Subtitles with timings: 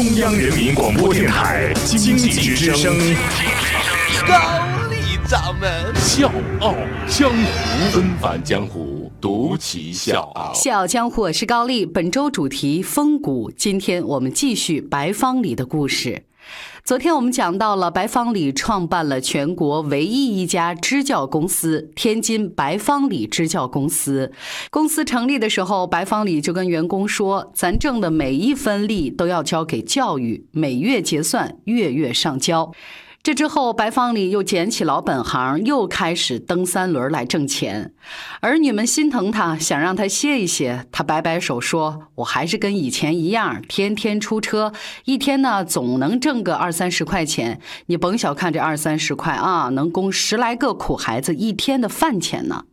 [0.00, 2.96] 中央人民广播电台经济之声，
[4.26, 6.74] 高丽掌门笑傲
[7.06, 10.54] 江湖，恩返江湖，独骑笑傲。
[10.54, 11.84] 笑傲江湖，我是高丽。
[11.84, 16.24] 本周主题风骨，今天我们继续白方礼的故事。
[16.82, 24.32] 昨天我们讲到了白方礼创办了全国唯一一家支教公司——天津白方礼支教公司。
[24.70, 32.72] 公司成立的时候，白方礼就跟员工说：“咱挣的每一分利都要交给教育，每月结算，月月上交。”
[33.22, 37.92] 这之后，白方礼又捡起老本行，又开始蹬三轮来挣钱。
[38.40, 40.86] 儿女们心疼他，想让他歇一歇。
[40.90, 44.72] 他摆摆手说：“我还是跟以前一样，天天出车，
[45.04, 47.60] 一天呢总能挣个二三十块钱。
[47.86, 52.64] 你甭小看这二三十块啊，能供十来个苦孩子一天的饭钱呢。”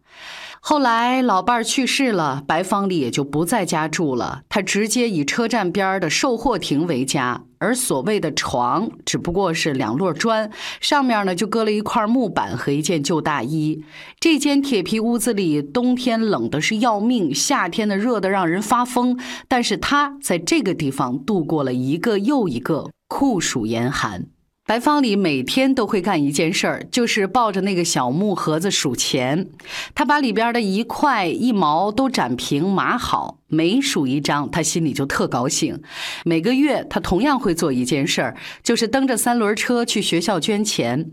[0.59, 7.43] 后来老伴儿去世了，白方礼也就不在家住了，他直接以车站边的售货亭为家。
[7.59, 13.83] 而所谓的床，只不过是两摞砖，上面呢就搁了一块木板和一件旧大衣。
[14.19, 19.17] 这间铁皮屋子里，冬天冷的是要命，夏天的热的让人发疯。
[19.47, 24.27] 但是他在这个地方度过了一个又一个酷暑严寒。
[24.67, 29.47] 白方礼每天都会干一件事儿，就是抱着那个小木盒子数钱。
[29.95, 35.81] 他把里边的一块一毛都展平码好，每数一张，他心里就特高兴。
[36.25, 41.11] 每个月，他同样会做一件事儿，就是蹬着三轮车去学校捐钱。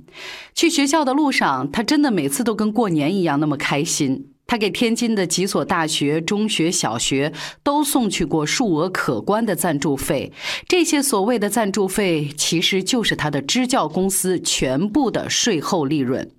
[0.53, 4.34] 去学校的路上，他真的每次都跟过年一样那么开心。
[4.47, 10.33] 他给天津的几所大学、中学、小学都送去过数额可观的赞助费，
[10.69, 16.31] 这些所谓的赞助费，其实就是他的支教公司全部的税后利润。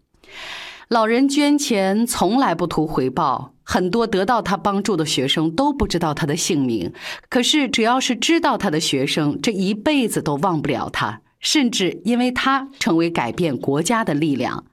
[0.88, 6.94] 老人捐钱从来不图回报，很多得到他帮助的学生都不知道他的姓名，
[7.28, 11.22] 可是只要是知道他的学生，这一辈子都忘不了他。
[11.46, 14.66] 甚至因为它成为改变国家的力量。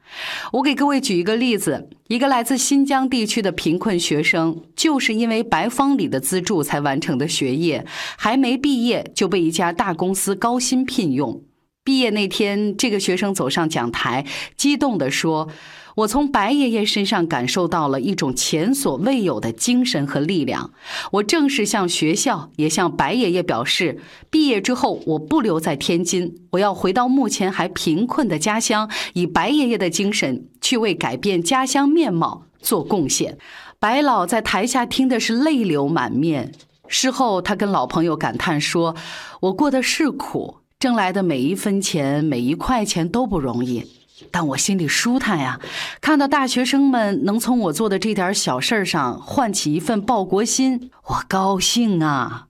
[0.52, 7.84] 我给各位举一个例子：一个来自新疆地区的贫困学生，就是因为白方礼的资助才完成的学业，
[8.16, 11.42] 还没毕业就被一家大公司高薪聘用。
[11.84, 14.24] 毕业那天，这个学生走上讲台，
[14.56, 15.48] 激动地说。
[15.94, 20.72] 我从白爷爷身上感受到了一种前所未有的精神和力量。
[21.10, 24.00] 我正式向学校，也向白爷爷表示，
[24.30, 33.36] 毕业之后我不留在天津，我要回到目前还贫困的家乡，以白爷爷的精神去为改变家乡面貌做贡献。
[33.78, 36.52] 白老在台下听的是泪流满面。
[36.88, 38.96] 事后，他跟老朋友感叹说
[39.40, 43.86] ：“我过的是苦，挣来的每一分钱、每一块钱都不容易。”
[44.32, 45.60] 但我心里舒坦呀，
[46.00, 52.48] 看到大学生们能从我做的这点小事上唤起一份报国心，我高兴啊！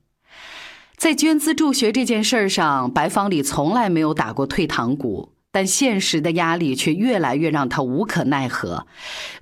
[0.97, 8.87] 在捐资助学这件事上，白方礼从来没有打过退堂鼓，但现实的压力却越来越让他无可奈何。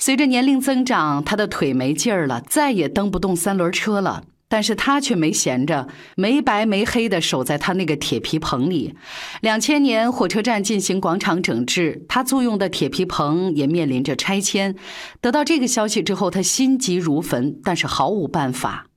[0.00, 4.24] 随着年龄增长，他的腿没劲儿了，再也蹬不动三轮车了。
[4.50, 8.96] 但是他却没闲着，没白没黑的守在他那个铁皮棚里。
[9.40, 14.74] 两千年火车站进行广场整治，他租用的铁皮棚也面临着拆迁。
[15.20, 18.88] 得到这个消息之后，他心急如焚，但是毫无办法。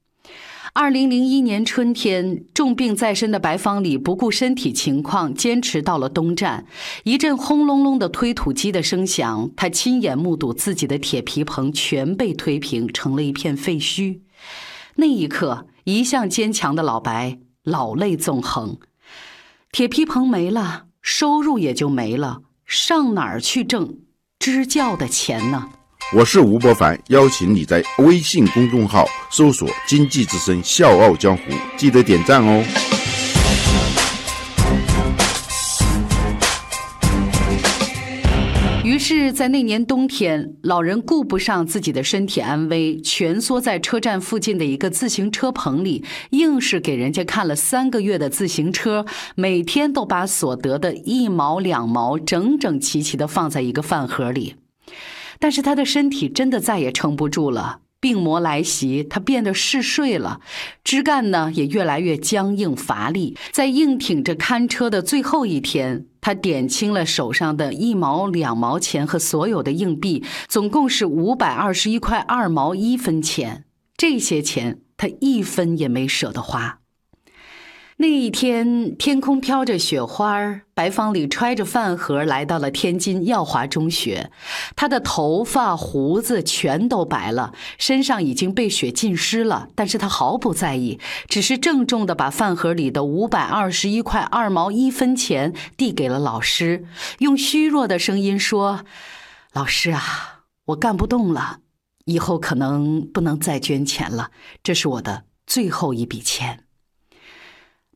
[0.73, 6.65] 二零零一年春天，重病在身的白方礼不顾身体情况，坚持到了东站。
[7.03, 14.21] 一阵轰隆隆的推土机的声响，他亲眼目睹自己的铁皮棚全被推平，成了一片废墟。
[14.95, 18.77] 那一刻，一向坚强的老白老泪纵横。
[19.71, 23.97] 铁皮棚没了，收入也就没了，上哪儿去挣
[24.37, 25.69] 支教的钱呢？
[26.15, 31.43] 我是吴伯凡，邀请你在微信公众号搜索“经济之声笑傲江湖”，
[31.75, 32.63] 记得点赞哦。
[39.03, 49.05] 是，在那年冬天，老人顾不上自己的身体安危，蜷缩在车站附近的一个自行车棚里，硬是给人家看了三个月的自行车，
[49.35, 54.55] 每天都把所得的一毛两毛整整齐齐的放在一个饭盒里。
[55.37, 57.79] 但是他的身体真的再也撑不住了。
[58.03, 60.41] 病魔来袭，他变得嗜睡了，
[60.83, 63.37] 枝干呢也越来越僵硬乏力。
[63.53, 73.63] 在硬挺着看车的最后一天，他点清了手上的一毛两毛钱和所有的硬币，总共是五百二十一块二毛一分钱。
[73.95, 76.82] 这些钱他一分也没舍得花。
[77.97, 84.31] 那一天，天空飘着雪花白方礼揣着饭盒来到了天津耀华中学。
[84.75, 96.85] 他的头发、胡子全都白了，身上已经被雪浸湿了，但是他毫不在意，只是郑重地把饭盒里的五百二十一块二毛一分钱递给了老师，
[97.19, 98.85] 用虚弱的声音说
[99.53, 100.01] ：“老师啊，
[100.65, 101.59] 我干不动了，
[102.05, 104.31] 以后可能不能再捐钱了，
[104.63, 106.61] 这是我的最后一笔钱。”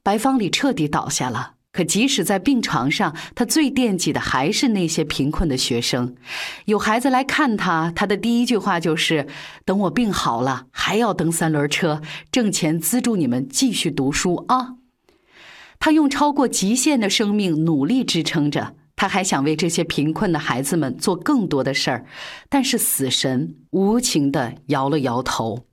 [0.07, 1.55] 白方礼彻底倒下了。
[1.73, 6.15] 可即使在病床上，他最惦记的还是那些贫困的学生。
[6.63, 9.27] 有孩子来看他，他的第一句话就是
[9.65, 12.01] ：“等我病好了，还要蹬三轮车，
[12.31, 14.75] 挣钱资助你们继续读书啊！”
[15.77, 18.75] 他用超过极限的生命努力支撑着。
[18.95, 22.05] 他还想为这些贫困的孩子们做更多的事儿，
[22.47, 25.65] 但是死神无情地摇了摇头。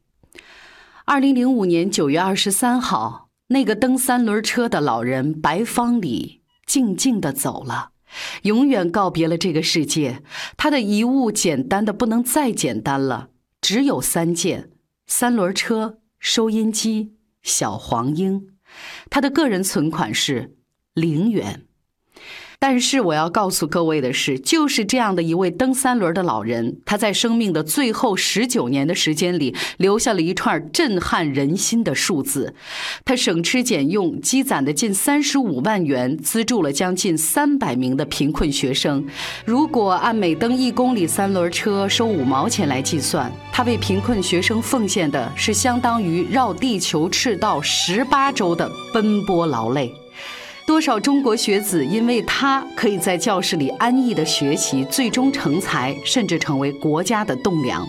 [1.04, 3.23] 二零零五年九月二十三号。
[3.48, 7.90] 那个蹬三轮车的老人白方礼静静地走了，
[8.42, 10.22] 永远告别了这个世界。
[10.56, 13.28] 他的遗物简单的不能再简单了，
[13.60, 14.70] 只有三件：
[15.06, 18.48] 三轮车、收音机、小黄莺。
[19.10, 20.56] 他的个人存款是
[20.94, 21.66] 零元。
[22.66, 32.54] 但是我要告诉各位的是，就是这样的一位蹬三轮的老人，他在生命的最后十九年的时间里，留下了一串震撼人心的数字。
[33.04, 39.06] 他省吃俭用积攒的近三十五万元，资助了将近三百名的贫困学生。
[39.44, 49.92] 如果按每蹬一公里三轮车收五毛钱来计算，他为贫困学生奉献的是相当于绕地球赤道十八周的奔波劳累。
[50.66, 57.86] 多少中国学子因为他可以在教室里安逸的学习，最终成才，甚至成为国家的栋梁。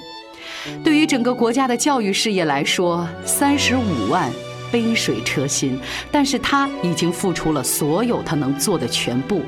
[0.83, 4.29] 对于整个国家的教育事业来说，三十五万
[4.73, 5.79] 杯水车薪，
[6.11, 9.41] 但是他已经付出了所有他能做的全部。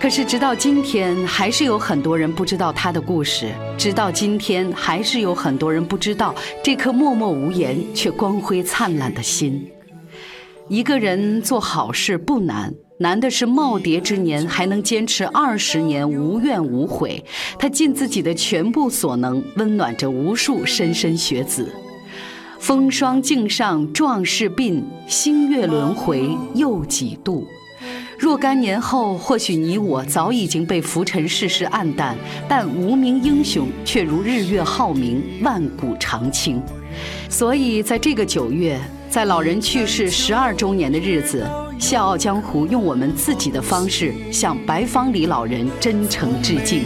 [0.00, 9.70] 可是直到今天，还是有很多人不知道他的故事；直到今天，还是有很多人不知道这颗默默无言却光辉灿烂的心。
[10.70, 17.24] 一个人做好事不难，难的是耄耋之年还能坚持二十年无怨无悔。
[17.58, 21.74] 他尽自己的全部所能，温暖着无数莘莘学子。
[22.60, 27.44] 风霜镜上壮士鬓，星月轮回又几度？
[28.16, 32.16] 若干年后，或许你我早已经被浮尘世事黯淡，
[32.48, 36.62] 但无名英雄却如日月浩明，万古长青。
[37.28, 38.80] 所以在这个九月。
[39.10, 41.44] 在老人去世十二周年的日子，
[41.82, 46.84] 《笑傲江湖》用我们自己的方式向白方礼老人真诚致敬。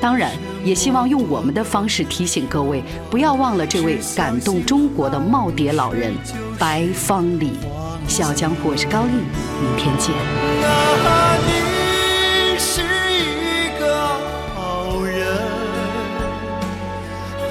[0.00, 0.32] 当然，
[0.64, 6.12] 也希望用我们的方式提醒各位，不要忘了这位感动中国的耄耋老人
[6.58, 7.52] 白方礼。
[8.12, 9.12] 《笑傲江湖》，我是高丽，
[9.62, 10.12] 明天见。
[11.46, 14.18] 你是一个
[14.56, 15.38] 好人，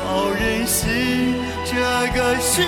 [0.03, 0.83] 好人是
[1.65, 1.77] 这
[2.13, 2.61] 个世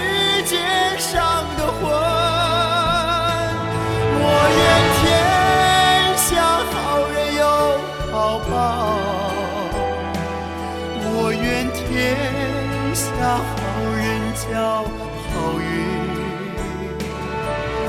[14.53, 15.65] 要好运。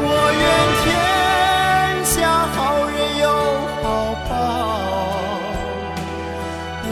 [0.01, 0.09] 我
[0.41, 0.45] 愿
[0.81, 0.85] 天
[2.05, 2.15] 下
[2.55, 2.57] 好
[2.89, 3.29] 人有
[3.83, 3.85] 好
[4.29, 4.33] 报。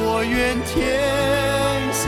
[0.04, 0.34] 我愿
[0.68, 0.72] 天
[1.92, 2.04] 下